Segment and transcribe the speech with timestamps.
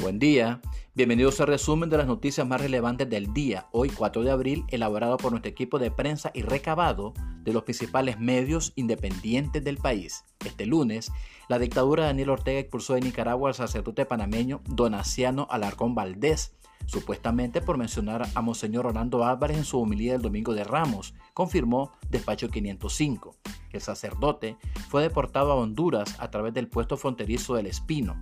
[0.00, 0.62] Buen día,
[0.94, 5.18] bienvenidos al resumen de las noticias más relevantes del día, hoy 4 de abril, elaborado
[5.18, 10.24] por nuestro equipo de prensa y recabado de los principales medios independientes del país.
[10.42, 11.12] Este lunes,
[11.48, 16.54] la dictadura de Daniel Ortega expulsó de Nicaragua al sacerdote panameño Donaciano Alarcón Valdés,
[16.86, 21.92] supuestamente por mencionar a Monseñor Orlando Álvarez en su homilía del Domingo de Ramos, confirmó
[22.08, 23.36] Despacho 505.
[23.70, 24.56] El sacerdote
[24.88, 28.16] fue deportado a Honduras a través del puesto fronterizo del Espino.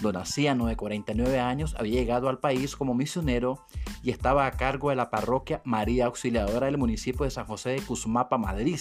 [0.00, 3.66] Donaciano, de 49 años, había llegado al país como misionero
[4.02, 7.80] y estaba a cargo de la parroquia María Auxiliadora del municipio de San José de
[7.80, 8.78] Cusmapa, Madrid,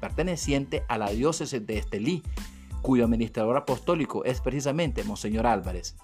[0.00, 2.22] perteneciente a la diócesis de Estelí,
[2.82, 5.96] cuyo administrador apostólico es precisamente Monseñor Álvarez.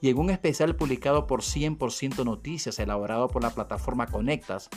[0.00, 4.70] Y en un especial publicado por 100% Noticias, elaborado por la plataforma Conectas,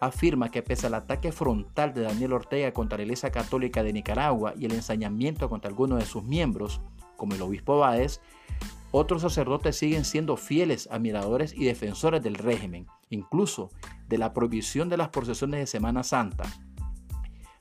[0.00, 4.54] afirma que pese al ataque frontal de Daniel Ortega contra la Iglesia Católica de Nicaragua
[4.58, 6.80] y el ensañamiento contra algunos de sus miembros,
[7.16, 8.20] como el obispo Báez,
[8.96, 13.70] otros sacerdotes siguen siendo fieles admiradores y defensores del régimen, incluso
[14.06, 16.44] de la prohibición de las procesiones de Semana Santa.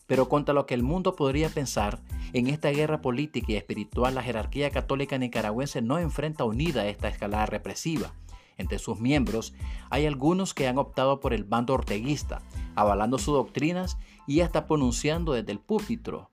[0.06, 2.02] Pero contra lo que el mundo podría pensar,
[2.34, 7.48] en esta guerra política y espiritual la jerarquía católica nicaragüense no enfrenta unida esta escalada
[7.48, 8.14] represiva.
[8.60, 9.56] Entre sus miembros
[9.90, 12.44] hay algunos que han optado por el bando orteguista,
[12.76, 13.98] avalando sus doctrinas
[14.28, 16.30] y hasta pronunciando desde el púlpito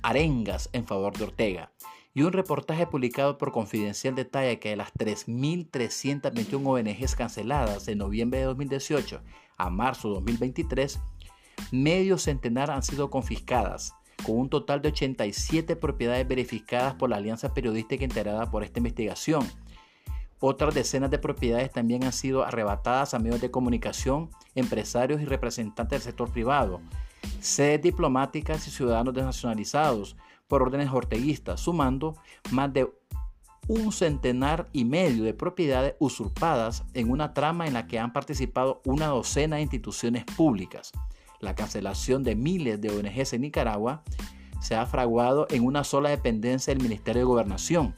[0.00, 1.72] arengas en favor de Ortega
[2.14, 8.40] y un reportaje publicado por Confidencial detalla que de las 3.321 ONGs canceladas de noviembre
[8.40, 9.22] de 2018
[9.56, 11.00] a marzo de 2023,
[11.72, 17.54] medio centenar han sido confiscadas, con un total de 87 propiedades verificadas por la Alianza
[17.54, 19.46] Periodística integrada por esta investigación.
[20.40, 25.98] Otras decenas de propiedades también han sido arrebatadas a medios de comunicación, empresarios y representantes
[25.98, 26.80] del sector privado,
[27.40, 30.16] sedes diplomáticas y ciudadanos desnacionalizados,
[30.48, 32.16] por órdenes orteguistas, sumando
[32.50, 32.90] más de
[33.68, 38.80] un centenar y medio de propiedades usurpadas en una trama en la que han participado
[38.84, 40.90] una docena de instituciones públicas.
[41.40, 44.02] La cancelación de miles de ONGs en Nicaragua
[44.60, 47.94] se ha fraguado en una sola dependencia del Ministerio de Gobernación,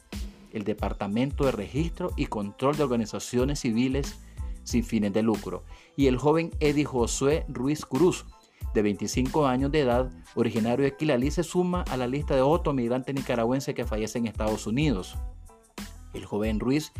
[0.52, 4.18] el Departamento de Registro y Control de Organizaciones Civiles
[4.64, 5.64] sin fines de lucro,
[5.96, 8.26] y el joven Eddie Josué Ruiz Cruz,
[8.74, 12.72] de 25 años de edad, originario de Quilalí, se suma a la lista de otro
[12.72, 15.16] migrante nicaragüense que fallece en Estados Unidos.
[16.12, 16.92] El joven Ruiz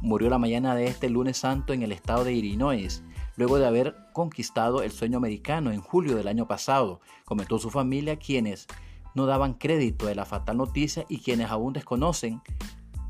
[0.00, 3.02] murió la mañana de este lunes santo en el estado de Illinois,
[3.36, 8.16] luego de haber conquistado el sueño americano en julio del año pasado, comentó su familia
[8.16, 8.66] quienes
[9.14, 12.40] no daban crédito de la fatal noticia y quienes aún desconocen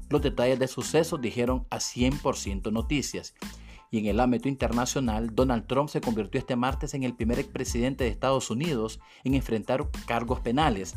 [0.09, 3.35] los detalles del suceso dijeron a 100% noticias.
[3.91, 8.05] Y en el ámbito internacional, Donald Trump se convirtió este martes en el primer expresidente
[8.05, 10.95] de Estados Unidos en enfrentar cargos penales.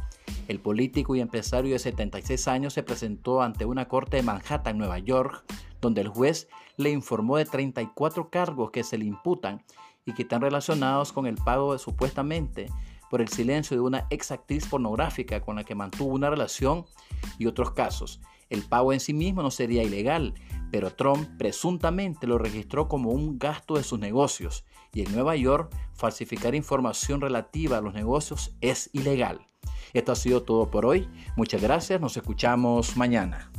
[0.48, 5.00] El político y empresario de 76 años se presentó ante una corte de Manhattan, Nueva
[5.00, 5.46] York,
[5.80, 9.64] donde el juez le informó de 34 cargos que se le imputan
[10.06, 12.68] y que están relacionados con el pago supuestamente
[13.10, 16.86] por el silencio de una ex actriz pornográfica con la que mantuvo una relación
[17.38, 18.22] y otros casos.
[18.50, 20.34] El pago en sí mismo no sería ilegal,
[20.72, 25.74] pero Trump presuntamente lo registró como un gasto de sus negocios y en Nueva York
[25.94, 29.46] falsificar información relativa a los negocios es ilegal.
[29.94, 31.10] Esto ha sido todo por hoy.
[31.36, 33.52] Muchas gracias, nos escuchamos mañana.